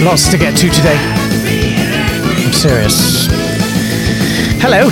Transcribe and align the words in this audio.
Lots 0.00 0.28
to 0.30 0.38
get 0.38 0.56
to 0.58 0.70
today. 0.70 0.96
I'm 2.46 2.52
serious. 2.52 3.26
Hello. 4.60 4.90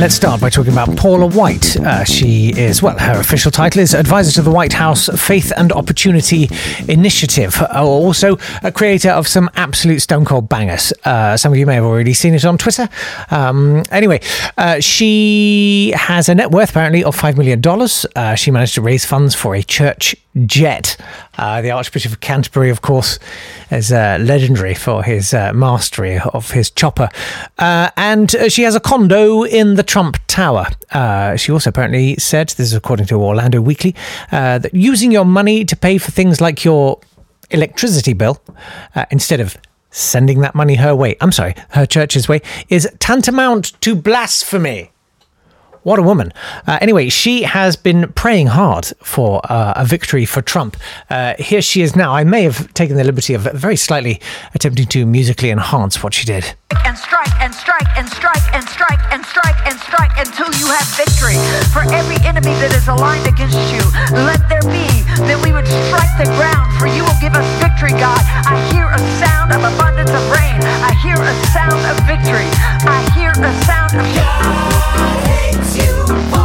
Let's 0.00 0.14
start 0.14 0.40
by 0.40 0.48
talking 0.48 0.72
about 0.72 0.96
Paula 0.96 1.26
White. 1.26 1.76
Uh, 1.76 2.04
she 2.04 2.54
is, 2.58 2.82
well, 2.82 2.98
her 2.98 3.20
official 3.20 3.50
title 3.50 3.82
is 3.82 3.92
Advisor 3.92 4.32
to 4.36 4.40
the 4.40 4.50
White 4.50 4.72
House 4.72 5.10
Faith 5.22 5.52
and 5.58 5.72
Opportunity 5.72 6.48
Initiative, 6.88 7.60
uh, 7.60 7.84
also 7.84 8.38
a 8.62 8.72
creator 8.72 9.10
of 9.10 9.28
some 9.28 9.50
absolute 9.56 9.98
stone 9.98 10.24
cold 10.24 10.48
bangers. 10.48 10.94
Uh, 11.04 11.36
some 11.36 11.52
of 11.52 11.58
you 11.58 11.66
may 11.66 11.74
have 11.74 11.84
already 11.84 12.14
seen 12.14 12.32
it 12.32 12.46
on 12.46 12.56
Twitter. 12.56 12.88
Um, 13.30 13.82
anyway, 13.90 14.22
uh, 14.56 14.80
she 14.80 15.92
has 15.94 16.30
a 16.30 16.34
net 16.34 16.50
worth 16.50 16.70
apparently 16.70 17.04
of 17.04 17.14
$5 17.14 17.36
million. 17.36 17.60
Uh, 18.16 18.34
she 18.36 18.50
managed 18.50 18.76
to 18.76 18.80
raise 18.80 19.04
funds 19.04 19.34
for 19.34 19.54
a 19.54 19.62
church 19.62 20.16
jet. 20.46 20.96
Uh, 21.36 21.60
the 21.60 21.70
Archbishop 21.70 22.12
of 22.12 22.20
Canterbury, 22.20 22.70
of 22.70 22.82
course, 22.82 23.18
is 23.70 23.92
uh, 23.92 24.18
legendary 24.20 24.74
for 24.74 25.02
his 25.02 25.34
uh, 25.34 25.52
mastery 25.52 26.18
of 26.18 26.50
his 26.50 26.70
chopper. 26.70 27.08
Uh, 27.58 27.90
and 27.96 28.34
she 28.48 28.62
has 28.62 28.74
a 28.74 28.80
condo 28.80 29.42
in 29.42 29.74
the 29.74 29.82
Trump 29.90 30.18
Tower. 30.28 30.68
Uh, 30.92 31.34
she 31.34 31.50
also 31.50 31.70
apparently 31.70 32.14
said, 32.14 32.50
this 32.50 32.60
is 32.68 32.74
according 32.74 33.06
to 33.06 33.16
Orlando 33.16 33.60
Weekly, 33.60 33.96
uh, 34.30 34.56
that 34.58 34.72
using 34.72 35.10
your 35.10 35.24
money 35.24 35.64
to 35.64 35.74
pay 35.74 35.98
for 35.98 36.12
things 36.12 36.40
like 36.40 36.64
your 36.64 37.00
electricity 37.50 38.12
bill 38.12 38.40
uh, 38.94 39.06
instead 39.10 39.40
of 39.40 39.56
sending 39.90 40.42
that 40.42 40.54
money 40.54 40.76
her 40.76 40.94
way, 40.94 41.16
I'm 41.20 41.32
sorry, 41.32 41.56
her 41.70 41.86
church's 41.86 42.28
way, 42.28 42.40
is 42.68 42.88
tantamount 43.00 43.80
to 43.80 43.96
blasphemy. 43.96 44.92
What 45.82 45.98
a 45.98 46.02
woman. 46.02 46.32
Uh, 46.66 46.78
anyway, 46.80 47.08
she 47.08 47.42
has 47.42 47.74
been 47.74 48.12
praying 48.12 48.48
hard 48.48 48.86
for 49.02 49.40
uh, 49.50 49.72
a 49.76 49.84
victory 49.84 50.26
for 50.26 50.42
Trump. 50.42 50.76
Uh, 51.08 51.34
here 51.38 51.62
she 51.62 51.80
is 51.80 51.96
now. 51.96 52.14
I 52.14 52.22
may 52.24 52.42
have 52.42 52.72
taken 52.74 52.96
the 52.96 53.04
liberty 53.04 53.32
of 53.32 53.42
very 53.54 53.76
slightly 53.76 54.20
attempting 54.54 54.86
to 54.88 55.06
musically 55.06 55.50
enhance 55.50 56.02
what 56.02 56.12
she 56.12 56.26
did. 56.26 56.54
and 56.84 56.98
strike 56.98 57.32
and 57.40 57.54
strike 57.54 57.88
and 57.96 58.08
strike 58.08 58.44
and 58.52 58.64
strike 58.68 59.00
and 59.12 59.24
strike 59.24 59.60
and 59.66 59.78
strike 59.80 60.12
until 60.20 60.52
you 60.60 60.66
have 60.68 60.86
victory. 61.00 61.36
For 61.72 61.82
every 61.92 62.20
enemy 62.28 62.52
that 62.60 62.72
is 62.76 62.86
aligned 62.88 63.26
against 63.26 63.58
you, 63.72 63.80
let 64.12 64.40
there 64.52 64.62
be 64.68 64.86
that 65.24 65.40
we 65.40 65.52
would 65.52 65.66
strike 65.88 66.12
the 66.20 66.28
ground. 66.36 66.76
For 66.78 66.86
you 66.86 67.04
will 67.08 67.20
give 67.24 67.32
us 67.32 67.46
victory, 67.56 67.96
God. 67.96 68.20
I 68.44 68.54
hear 68.72 68.84
a 68.84 69.00
sound 69.16 69.39
of 69.52 69.62
abundance 69.62 70.10
of 70.10 70.30
rain. 70.30 70.60
I 70.62 70.94
hear 71.02 71.16
a 71.16 71.34
sound 71.52 71.82
of 71.86 71.96
victory. 72.06 72.50
I 72.86 73.02
hear 73.14 73.30
a 73.30 73.52
sound 73.64 73.94
of 73.98 74.06
Angels 75.26 76.39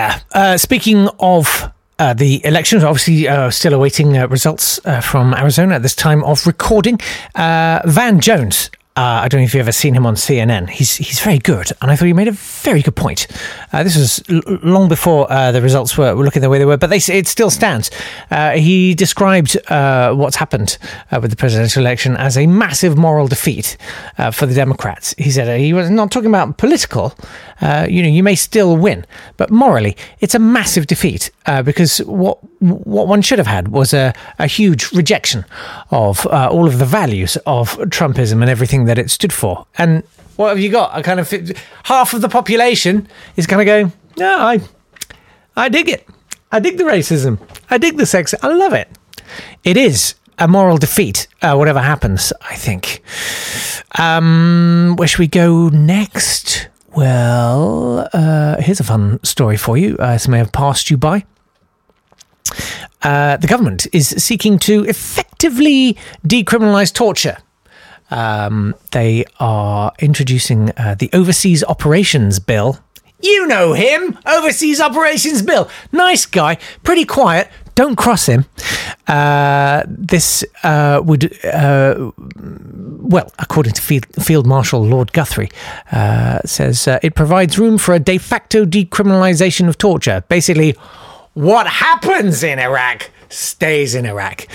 Yeah. 0.00 0.20
Uh, 0.32 0.56
speaking 0.56 1.08
of 1.18 1.70
uh, 1.98 2.14
the 2.14 2.40
elections, 2.46 2.82
obviously 2.82 3.28
uh, 3.28 3.50
still 3.50 3.74
awaiting 3.74 4.16
uh, 4.16 4.26
results 4.28 4.80
uh, 4.86 5.02
from 5.02 5.34
Arizona 5.34 5.74
at 5.74 5.82
this 5.82 5.94
time 5.94 6.24
of 6.24 6.46
recording. 6.46 6.98
Uh, 7.34 7.80
Van 7.84 8.18
Jones. 8.18 8.70
Uh, 9.00 9.22
I 9.22 9.28
don't 9.28 9.40
know 9.40 9.46
if 9.46 9.54
you've 9.54 9.62
ever 9.62 9.72
seen 9.72 9.94
him 9.94 10.04
on 10.04 10.14
CNN. 10.14 10.68
He's 10.68 10.96
he's 10.96 11.20
very 11.20 11.38
good, 11.38 11.72
and 11.80 11.90
I 11.90 11.96
thought 11.96 12.04
he 12.04 12.12
made 12.12 12.28
a 12.28 12.32
very 12.32 12.82
good 12.82 12.96
point. 12.96 13.28
Uh, 13.72 13.82
this 13.82 13.96
was 13.96 14.22
l- 14.28 14.58
long 14.62 14.90
before 14.90 15.26
uh, 15.32 15.52
the 15.52 15.62
results 15.62 15.96
were, 15.96 16.14
were 16.14 16.22
looking 16.22 16.42
the 16.42 16.50
way 16.50 16.58
they 16.58 16.66
were, 16.66 16.76
but 16.76 16.90
they, 16.90 16.98
it 16.98 17.26
still 17.26 17.48
stands. 17.48 17.90
Uh, 18.30 18.50
he 18.50 18.94
described 18.94 19.56
uh, 19.70 20.12
what's 20.12 20.36
happened 20.36 20.76
uh, 21.10 21.18
with 21.18 21.30
the 21.30 21.36
presidential 21.38 21.80
election 21.80 22.14
as 22.18 22.36
a 22.36 22.46
massive 22.46 22.98
moral 22.98 23.26
defeat 23.26 23.78
for 24.32 24.44
the 24.44 24.52
Democrats. 24.52 25.14
He 25.16 25.30
said 25.30 25.58
he 25.58 25.72
was 25.72 25.88
not 25.88 26.10
talking 26.10 26.28
about 26.28 26.58
political. 26.58 27.14
You 27.62 28.02
know, 28.02 28.08
you 28.08 28.22
may 28.22 28.34
still 28.34 28.76
win, 28.76 29.06
but 29.38 29.50
morally, 29.50 29.96
it's 30.20 30.34
a 30.34 30.38
massive 30.38 30.86
defeat 30.86 31.30
because 31.64 31.98
what 32.04 32.38
what 32.60 33.08
one 33.08 33.22
should 33.22 33.38
have 33.38 33.46
had 33.46 33.68
was 33.68 33.94
a, 33.94 34.12
a 34.38 34.46
huge 34.46 34.92
rejection 34.92 35.46
of 35.90 36.26
all 36.26 36.66
of 36.66 36.78
the 36.78 36.84
values 36.84 37.38
of 37.46 37.78
Trumpism 37.88 38.42
and 38.42 38.50
everything 38.50 38.84
that 38.90 38.98
it 38.98 39.08
stood 39.08 39.32
for. 39.32 39.66
And 39.78 40.02
what 40.34 40.48
have 40.48 40.58
you 40.58 40.68
got? 40.68 40.98
A 40.98 41.02
kind 41.02 41.20
of 41.20 41.32
half 41.84 42.12
of 42.12 42.22
the 42.22 42.28
population 42.28 43.06
is 43.36 43.46
kind 43.46 43.62
of 43.62 43.66
going, 43.66 43.92
no, 44.16 44.36
I 44.40 44.60
I 45.56 45.68
dig 45.68 45.88
it. 45.88 46.08
I 46.50 46.58
dig 46.58 46.76
the 46.76 46.84
racism. 46.84 47.38
I 47.70 47.78
dig 47.78 47.96
the 47.96 48.06
sex. 48.06 48.34
I 48.42 48.48
love 48.48 48.72
it. 48.72 48.88
It 49.62 49.76
is 49.76 50.16
a 50.38 50.48
moral 50.48 50.76
defeat, 50.76 51.28
uh, 51.42 51.54
whatever 51.54 51.80
happens, 51.80 52.32
I 52.40 52.56
think. 52.56 53.02
Um, 53.96 54.96
where 54.96 55.06
should 55.06 55.20
we 55.20 55.28
go 55.28 55.68
next? 55.68 56.68
Well, 56.96 58.08
uh, 58.12 58.60
here's 58.60 58.80
a 58.80 58.84
fun 58.84 59.22
story 59.22 59.56
for 59.56 59.76
you. 59.76 59.96
Uh, 59.98 60.14
this 60.14 60.26
may 60.26 60.38
have 60.38 60.50
passed 60.50 60.90
you 60.90 60.96
by. 60.96 61.24
Uh, 63.02 63.36
the 63.36 63.46
government 63.46 63.86
is 63.92 64.08
seeking 64.08 64.58
to 64.58 64.84
effectively 64.86 65.96
decriminalize 66.26 66.92
torture. 66.92 67.36
Um, 68.10 68.74
they 68.92 69.24
are 69.38 69.92
introducing 69.98 70.70
uh, 70.76 70.96
the 70.98 71.10
Overseas 71.12 71.64
Operations 71.64 72.38
Bill. 72.38 72.78
You 73.22 73.46
know 73.46 73.74
him, 73.74 74.18
Overseas 74.26 74.80
Operations 74.80 75.42
Bill. 75.42 75.68
Nice 75.92 76.24
guy, 76.26 76.58
pretty 76.82 77.04
quiet, 77.04 77.50
don't 77.74 77.96
cross 77.96 78.26
him. 78.26 78.44
Uh, 79.06 79.84
this 79.86 80.44
uh, 80.62 81.00
would, 81.04 81.32
uh, 81.44 82.10
well, 82.36 83.32
according 83.38 83.72
to 83.74 83.82
Field, 83.82 84.06
Field 84.22 84.46
Marshal 84.46 84.84
Lord 84.84 85.12
Guthrie, 85.12 85.50
uh, 85.92 86.40
says 86.44 86.86
uh, 86.86 86.98
it 87.02 87.14
provides 87.14 87.58
room 87.58 87.78
for 87.78 87.94
a 87.94 87.98
de 87.98 88.18
facto 88.18 88.64
decriminalisation 88.64 89.68
of 89.68 89.78
torture. 89.78 90.24
Basically, 90.28 90.76
what 91.34 91.66
happens 91.66 92.42
in 92.42 92.58
Iraq 92.58 93.10
stays 93.30 93.94
in 93.94 94.04
Iraq, 94.04 94.46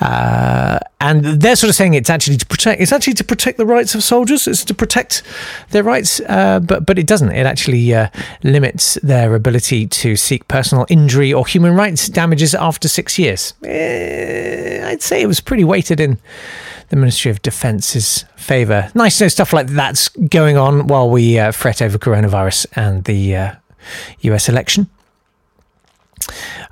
uh, 0.00 0.78
and 1.02 1.24
they're 1.24 1.56
sort 1.56 1.68
of 1.68 1.74
saying 1.74 1.94
it's 1.94 2.08
actually 2.08 2.36
to 2.36 2.46
protect. 2.46 2.80
It's 2.80 2.92
actually 2.92 3.14
to 3.14 3.24
protect 3.24 3.58
the 3.58 3.66
rights 3.66 3.96
of 3.96 4.04
soldiers. 4.04 4.46
It's 4.46 4.64
to 4.66 4.74
protect 4.74 5.24
their 5.70 5.82
rights, 5.82 6.20
uh, 6.20 6.60
but 6.60 6.86
but 6.86 6.96
it 6.96 7.08
doesn't. 7.08 7.32
It 7.32 7.44
actually 7.44 7.92
uh, 7.92 8.08
limits 8.44 8.94
their 9.02 9.34
ability 9.34 9.88
to 9.88 10.14
seek 10.14 10.46
personal 10.46 10.86
injury 10.88 11.32
or 11.32 11.44
human 11.44 11.74
rights 11.74 12.08
damages 12.08 12.54
after 12.54 12.86
six 12.86 13.18
years. 13.18 13.54
Eh, 13.64 14.86
I'd 14.86 15.02
say 15.02 15.20
it 15.20 15.26
was 15.26 15.40
pretty 15.40 15.64
weighted 15.64 15.98
in 15.98 16.18
the 16.90 16.96
Ministry 16.96 17.32
of 17.32 17.42
Defence's 17.42 18.24
favour. 18.36 18.88
Nice 18.94 19.18
to 19.18 19.24
know 19.24 19.28
stuff 19.28 19.52
like 19.52 19.66
that's 19.66 20.08
going 20.08 20.56
on 20.56 20.86
while 20.86 21.10
we 21.10 21.36
uh, 21.36 21.50
fret 21.50 21.82
over 21.82 21.98
coronavirus 21.98 22.66
and 22.76 23.02
the 23.04 23.36
uh, 23.36 23.54
US 24.20 24.48
election. 24.48 24.88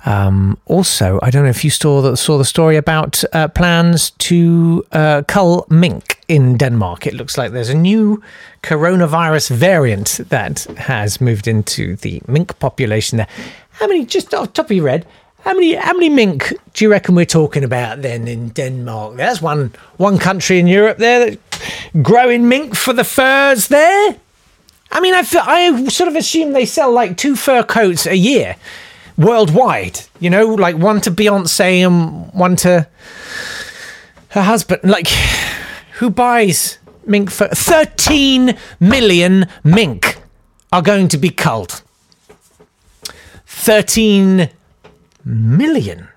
Um, 0.05 0.57
also, 0.65 1.19
I 1.21 1.29
don't 1.29 1.43
know 1.43 1.49
if 1.49 1.63
you 1.63 1.69
saw 1.69 2.01
the, 2.01 2.17
saw 2.17 2.37
the 2.37 2.45
story 2.45 2.75
about 2.75 3.23
uh, 3.33 3.47
plans 3.47 4.11
to 4.11 4.83
uh, 4.91 5.23
cull 5.27 5.67
mink 5.69 6.19
in 6.27 6.57
Denmark. 6.57 7.05
It 7.05 7.13
looks 7.13 7.37
like 7.37 7.51
there's 7.51 7.69
a 7.69 7.75
new 7.75 8.21
coronavirus 8.63 9.51
variant 9.51 10.19
that 10.29 10.63
has 10.77 11.21
moved 11.21 11.47
into 11.47 11.95
the 11.97 12.21
mink 12.27 12.57
population 12.59 13.17
there. 13.17 13.27
How 13.71 13.87
many, 13.87 14.05
just 14.05 14.33
off 14.33 14.53
top 14.53 14.65
of 14.65 14.71
your 14.71 14.89
head, 14.89 15.05
how 15.43 15.53
many 15.53 15.73
how 15.73 15.93
many 15.93 16.09
mink 16.09 16.53
do 16.73 16.85
you 16.85 16.91
reckon 16.91 17.15
we're 17.15 17.25
talking 17.25 17.63
about 17.63 18.01
then 18.03 18.27
in 18.27 18.49
Denmark? 18.49 19.15
That's 19.15 19.41
one 19.41 19.73
one 19.97 20.19
country 20.19 20.59
in 20.59 20.67
Europe 20.67 20.99
there 20.99 21.31
that 21.31 21.39
growing 22.03 22.47
mink 22.47 22.75
for 22.75 22.93
the 22.93 23.03
furs 23.03 23.67
there. 23.67 24.15
I 24.91 24.99
mean, 24.99 25.13
I 25.13 25.23
feel, 25.23 25.41
I 25.43 25.85
sort 25.87 26.09
of 26.09 26.15
assume 26.15 26.51
they 26.51 26.65
sell 26.65 26.91
like 26.91 27.17
two 27.17 27.35
fur 27.35 27.63
coats 27.63 28.05
a 28.05 28.15
year 28.15 28.55
worldwide. 29.23 30.01
You 30.19 30.29
know, 30.29 30.45
like 30.45 30.77
one 30.77 31.01
to 31.01 31.11
Beyonce 31.11 31.85
and 31.85 32.33
one 32.33 32.55
to 32.57 32.87
her 34.29 34.41
husband. 34.41 34.81
Like, 34.83 35.07
who 35.99 36.09
buys 36.09 36.77
mink 37.05 37.31
for 37.31 37.47
13 37.47 38.57
million 38.79 39.47
mink 39.63 40.21
are 40.71 40.81
going 40.81 41.07
to 41.09 41.17
be 41.17 41.29
culled. 41.29 41.81
13 43.45 44.49
million. 45.25 46.07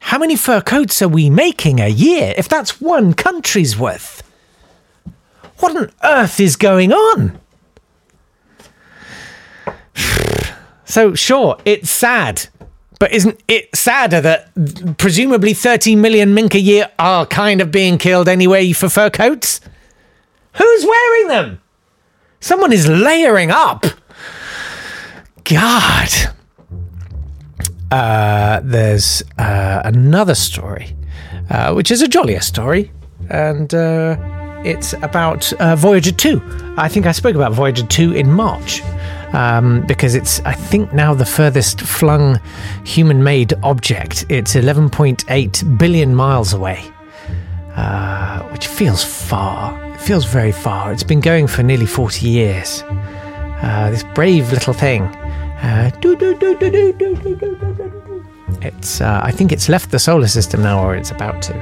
How 0.00 0.18
many 0.18 0.36
fur 0.36 0.60
coats 0.60 1.02
are 1.02 1.08
we 1.08 1.30
making 1.30 1.80
a 1.80 1.88
year 1.88 2.34
if 2.36 2.48
that's 2.48 2.80
one 2.80 3.14
country's 3.14 3.76
worth? 3.76 4.22
What 5.58 5.76
on 5.76 5.90
earth 6.04 6.38
is 6.38 6.56
going 6.56 6.92
on? 6.92 7.40
So, 10.96 11.14
sure, 11.14 11.58
it's 11.66 11.90
sad. 11.90 12.48
But 12.98 13.12
isn't 13.12 13.38
it 13.48 13.76
sadder 13.76 14.22
that 14.22 14.96
presumably 14.96 15.52
13 15.52 16.00
million 16.00 16.32
mink 16.32 16.54
a 16.54 16.58
year 16.58 16.90
are 16.98 17.26
kind 17.26 17.60
of 17.60 17.70
being 17.70 17.98
killed 17.98 18.30
anyway 18.30 18.72
for 18.72 18.88
fur 18.88 19.10
coats? 19.10 19.60
Who's 20.54 20.86
wearing 20.86 21.28
them? 21.28 21.60
Someone 22.40 22.72
is 22.72 22.88
layering 22.88 23.50
up. 23.50 23.84
God. 25.44 26.08
Uh, 27.90 28.60
there's 28.64 29.22
uh, 29.36 29.82
another 29.84 30.34
story, 30.34 30.96
uh, 31.50 31.74
which 31.74 31.90
is 31.90 32.00
a 32.00 32.08
jollier 32.08 32.40
story, 32.40 32.90
and 33.28 33.74
uh, 33.74 34.16
it's 34.64 34.94
about 34.94 35.52
uh, 35.60 35.76
Voyager 35.76 36.12
2. 36.12 36.74
I 36.78 36.88
think 36.88 37.04
I 37.04 37.12
spoke 37.12 37.36
about 37.36 37.52
Voyager 37.52 37.84
2 37.84 38.14
in 38.14 38.32
March 38.32 38.80
um, 39.32 39.82
because 39.86 40.14
it's, 40.14 40.40
I 40.40 40.52
think, 40.52 40.92
now 40.92 41.14
the 41.14 41.26
furthest 41.26 41.80
flung 41.80 42.40
human 42.84 43.22
made 43.22 43.54
object. 43.62 44.24
It's 44.28 44.54
11.8 44.54 45.78
billion 45.78 46.14
miles 46.14 46.52
away, 46.52 46.84
uh, 47.74 48.42
which 48.50 48.66
feels 48.66 49.04
far. 49.04 49.82
It 49.94 50.00
feels 50.00 50.24
very 50.24 50.52
far. 50.52 50.92
It's 50.92 51.02
been 51.02 51.20
going 51.20 51.46
for 51.46 51.62
nearly 51.62 51.86
40 51.86 52.28
years. 52.28 52.82
Uh, 52.86 53.90
this 53.90 54.04
brave 54.14 54.52
little 54.52 54.74
thing. 54.74 55.02
Uh, 55.02 55.90
it's, 58.62 59.00
uh, 59.00 59.20
I 59.22 59.30
think 59.32 59.52
it's 59.52 59.68
left 59.68 59.90
the 59.90 59.98
solar 59.98 60.28
system 60.28 60.62
now, 60.62 60.84
or 60.84 60.94
it's 60.94 61.10
about 61.10 61.42
to. 61.42 61.54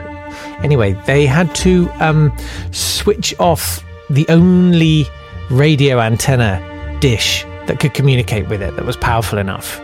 Anyway, 0.63 0.93
they 1.07 1.27
had 1.27 1.55
to 1.57 1.89
um, 2.01 2.37
switch 2.73 3.35
off 3.39 3.85
the 4.11 4.27
only 4.29 5.07
radio 5.51 6.01
antenna 6.01 6.61
dish 7.01 7.47
that 7.67 7.81
could 7.81 7.95
communicate 7.95 8.49
with 8.49 8.63
it 8.63 8.75
that 8.77 8.85
was 8.85 8.97
powerful 8.97 9.39
enough 9.39 9.81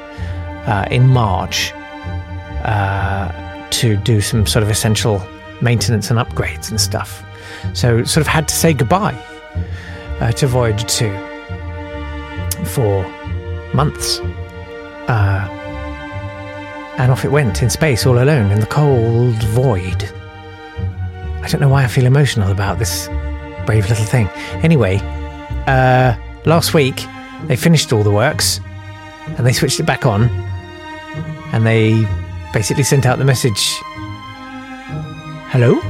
uh, 0.66 0.86
in 0.90 1.08
March 1.08 1.72
uh, 2.64 3.68
to 3.70 3.96
do 3.96 4.20
some 4.20 4.46
sort 4.46 4.62
of 4.62 4.70
essential 4.70 5.22
maintenance 5.60 6.10
and 6.10 6.18
upgrades 6.18 6.70
and 6.70 6.80
stuff. 6.80 7.24
So, 7.74 8.04
sort 8.04 8.22
of 8.22 8.26
had 8.26 8.48
to 8.48 8.54
say 8.54 8.72
goodbye 8.72 9.18
uh, 10.20 10.32
to 10.32 10.46
Voyager 10.46 10.86
2 10.86 11.10
for 12.66 13.02
months. 13.74 14.20
Uh, 15.08 15.56
and 16.98 17.10
off 17.10 17.24
it 17.24 17.32
went 17.32 17.62
in 17.62 17.70
space 17.70 18.04
all 18.06 18.22
alone 18.22 18.50
in 18.50 18.60
the 18.60 18.66
cold 18.66 19.42
void. 19.44 20.04
I 21.42 21.48
don't 21.48 21.60
know 21.60 21.68
why 21.68 21.84
I 21.84 21.86
feel 21.86 22.04
emotional 22.04 22.50
about 22.50 22.78
this 22.78 23.08
brave 23.64 23.88
little 23.88 24.04
thing. 24.04 24.28
Anyway, 24.62 24.98
uh, 25.66 26.14
last 26.44 26.74
week 26.74 27.06
they 27.46 27.56
finished 27.56 27.92
all 27.92 28.02
the 28.02 28.10
works 28.10 28.60
and 29.36 29.46
they 29.46 29.52
switched 29.52 29.80
it 29.80 29.86
back 29.86 30.06
on 30.06 30.28
and 31.52 31.66
they 31.66 32.06
basically 32.52 32.84
sent 32.84 33.06
out 33.06 33.18
the 33.18 33.24
message 33.24 33.76
Hello? 35.52 35.80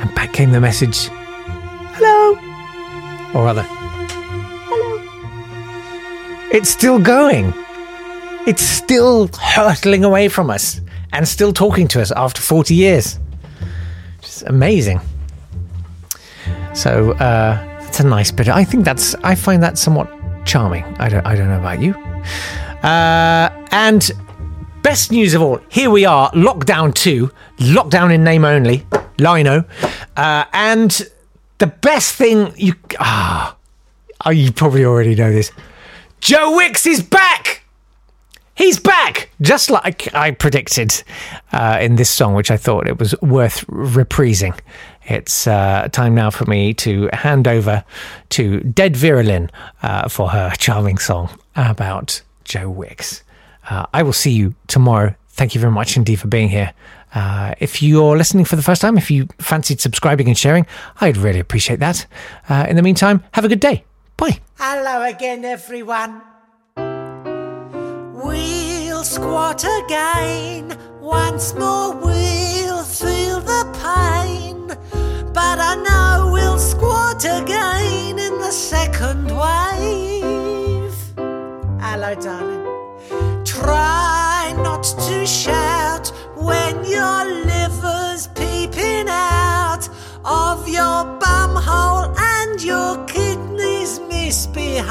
And 0.00 0.14
back 0.14 0.32
came 0.32 0.50
the 0.52 0.60
message 0.60 1.08
Hello? 1.94 2.36
Or 3.34 3.44
rather, 3.44 3.64
Hello? 3.64 5.00
It's 6.52 6.68
still 6.68 6.98
going. 6.98 7.52
It's 8.46 8.62
still 8.62 9.28
hurtling 9.28 10.04
away 10.04 10.28
from 10.28 10.50
us 10.50 10.80
and 11.12 11.28
still 11.28 11.52
talking 11.52 11.86
to 11.88 12.00
us 12.00 12.10
after 12.12 12.40
40 12.40 12.74
years. 12.74 13.18
It's 14.18 14.42
amazing. 14.42 15.00
So 16.74 17.12
uh, 17.12 17.78
it's 17.88 18.00
a 18.00 18.06
nice 18.06 18.30
bit. 18.30 18.48
I 18.48 18.64
think 18.64 18.84
that's. 18.84 19.14
I 19.16 19.34
find 19.34 19.62
that 19.62 19.78
somewhat 19.78 20.10
charming. 20.44 20.84
I 20.98 21.08
don't. 21.08 21.26
I 21.26 21.34
don't 21.34 21.48
know 21.48 21.60
about 21.60 21.80
you. 21.80 21.94
Uh, 22.82 23.50
and 23.70 24.10
best 24.82 25.12
news 25.12 25.34
of 25.34 25.42
all, 25.42 25.60
here 25.68 25.90
we 25.90 26.04
are, 26.04 26.30
lockdown 26.32 26.92
two, 26.92 27.30
lockdown 27.58 28.12
in 28.12 28.24
name 28.24 28.44
only, 28.44 28.84
Lino, 29.18 29.64
uh, 30.16 30.44
and 30.52 31.08
the 31.58 31.68
best 31.68 32.14
thing 32.16 32.52
you 32.56 32.74
ah, 32.98 33.56
oh, 34.26 34.30
you 34.30 34.52
probably 34.52 34.84
already 34.84 35.14
know 35.14 35.32
this. 35.32 35.52
Joe 36.20 36.56
Wicks 36.56 36.86
is 36.86 37.02
back. 37.02 37.64
He's 38.54 38.78
back, 38.78 39.30
just 39.40 39.70
like 39.70 40.12
I 40.14 40.32
predicted 40.32 41.02
uh, 41.52 41.78
in 41.80 41.96
this 41.96 42.10
song, 42.10 42.34
which 42.34 42.50
I 42.50 42.56
thought 42.56 42.86
it 42.86 42.98
was 42.98 43.14
worth 43.22 43.66
reprising. 43.66 44.58
It's 45.06 45.46
uh, 45.46 45.88
time 45.92 46.14
now 46.14 46.30
for 46.30 46.44
me 46.46 46.74
to 46.74 47.08
hand 47.12 47.48
over 47.48 47.84
to 48.30 48.60
Dead 48.60 48.96
Vera 48.96 49.48
uh, 49.82 50.08
for 50.08 50.30
her 50.30 50.52
charming 50.58 50.98
song 50.98 51.30
about 51.56 52.22
Joe 52.44 52.70
Wicks. 52.70 53.22
Uh, 53.68 53.86
I 53.92 54.02
will 54.02 54.12
see 54.12 54.32
you 54.32 54.54
tomorrow. 54.66 55.14
Thank 55.30 55.54
you 55.54 55.60
very 55.60 55.72
much 55.72 55.96
indeed 55.96 56.16
for 56.16 56.28
being 56.28 56.48
here. 56.48 56.72
Uh, 57.14 57.54
if 57.60 57.82
you're 57.82 58.16
listening 58.16 58.44
for 58.44 58.56
the 58.56 58.62
first 58.62 58.80
time, 58.80 58.96
if 58.96 59.10
you 59.10 59.28
fancied 59.38 59.80
subscribing 59.80 60.28
and 60.28 60.38
sharing, 60.38 60.66
I'd 61.00 61.16
really 61.16 61.40
appreciate 61.40 61.80
that. 61.80 62.06
Uh, 62.48 62.66
in 62.68 62.76
the 62.76 62.82
meantime, 62.82 63.22
have 63.32 63.44
a 63.44 63.48
good 63.48 63.60
day. 63.60 63.84
Bye. 64.16 64.40
Hello 64.58 65.02
again, 65.02 65.44
everyone. 65.44 66.22
We'll 68.24 69.04
squat 69.04 69.64
again. 69.84 70.78
Once 71.00 71.54
more, 71.54 71.94
we'll 71.96 72.61
Hello, 82.12 82.24
darling. 82.24 82.64
Try 83.46 84.52
not 84.58 84.82
to 84.82 85.24
shout 85.24 86.12
when 86.36 86.84
your 86.84 87.24
liver's 87.24 88.26
peeping 88.34 89.08
out 89.08 89.88
of 90.22 90.68
your 90.68 91.06
bumhole 91.22 92.14
and 92.18 92.62
your 92.62 93.02
kidneys 93.06 93.98
misbehave. 94.00 94.84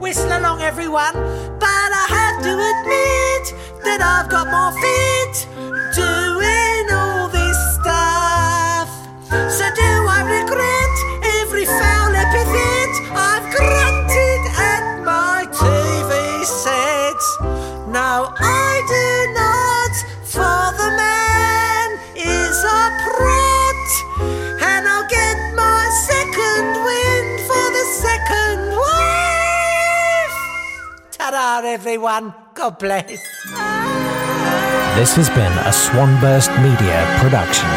Whistle 0.00 0.32
along, 0.32 0.62
everyone. 0.62 1.12
But 1.12 1.90
I 1.92 2.06
have 2.08 2.42
to 2.44 2.52
admit 2.72 3.52
that 3.84 4.00
I've 4.00 4.30
got 4.30 4.48
more 4.48 4.72
fit 4.80 5.46
doing 5.94 6.90
all 6.90 7.28
this 7.28 7.58
stuff. 7.74 8.88
So 9.52 9.68
do 9.74 10.08
I 10.08 10.22
regret 10.40 10.77
wife. 31.62 31.64
Ta-da, 31.64 31.74
everyone. 31.74 32.34
God 32.54 32.78
bless. 32.78 33.08
This 34.96 35.14
has 35.16 35.28
been 35.30 35.52
a 35.66 35.72
Swanburst 35.72 36.50
Media 36.58 37.06
production. 37.18 37.68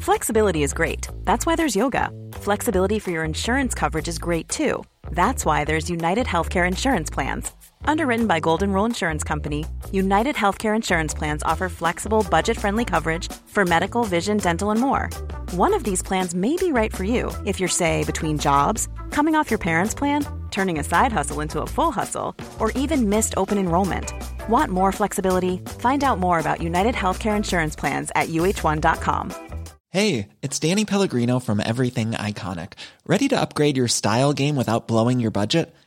Flexibility 0.00 0.62
is 0.62 0.72
great. 0.72 1.08
That's 1.24 1.46
why 1.46 1.56
there's 1.56 1.74
yoga. 1.74 2.10
Flexibility 2.34 3.00
for 3.00 3.10
your 3.10 3.24
insurance 3.24 3.74
coverage 3.74 4.06
is 4.08 4.18
great 4.18 4.48
too. 4.48 4.84
That's 5.10 5.44
why 5.44 5.64
there's 5.64 5.90
United 5.90 6.26
Healthcare 6.26 6.68
Insurance 6.68 7.10
Plans. 7.10 7.50
Underwritten 7.86 8.28
by 8.28 8.38
Golden 8.40 8.72
Rule 8.72 8.84
Insurance 8.84 9.24
Company, 9.24 9.64
United 9.90 10.36
Healthcare 10.36 10.76
Insurance 10.76 11.12
Plans 11.12 11.42
offer 11.42 11.68
flexible, 11.68 12.24
budget 12.30 12.56
friendly 12.56 12.84
coverage 12.84 13.30
for 13.48 13.64
medical, 13.64 14.04
vision, 14.04 14.38
dental, 14.38 14.70
and 14.70 14.80
more. 14.80 15.10
One 15.52 15.74
of 15.74 15.84
these 15.84 16.02
plans 16.02 16.34
may 16.34 16.56
be 16.56 16.72
right 16.72 16.94
for 16.94 17.04
you 17.04 17.30
if 17.44 17.60
you're, 17.60 17.68
say, 17.68 18.04
between 18.04 18.38
jobs, 18.38 18.88
coming 19.10 19.34
off 19.36 19.50
your 19.50 19.58
parents' 19.58 19.94
plan, 19.94 20.26
turning 20.50 20.78
a 20.78 20.84
side 20.84 21.12
hustle 21.12 21.40
into 21.40 21.62
a 21.62 21.66
full 21.66 21.92
hustle, 21.92 22.34
or 22.58 22.70
even 22.72 23.08
missed 23.08 23.34
open 23.36 23.58
enrollment. 23.58 24.12
Want 24.48 24.72
more 24.72 24.92
flexibility? 24.92 25.58
Find 25.78 26.02
out 26.02 26.18
more 26.18 26.40
about 26.40 26.62
United 26.62 26.94
Healthcare 26.94 27.36
Insurance 27.36 27.76
Plans 27.76 28.10
at 28.14 28.28
uh1.com. 28.28 29.52
Hey, 29.90 30.28
it's 30.42 30.58
Danny 30.58 30.84
Pellegrino 30.84 31.38
from 31.38 31.60
Everything 31.64 32.10
Iconic. 32.10 32.72
Ready 33.06 33.28
to 33.28 33.40
upgrade 33.40 33.76
your 33.76 33.88
style 33.88 34.32
game 34.32 34.56
without 34.56 34.88
blowing 34.88 35.20
your 35.20 35.30
budget? 35.30 35.74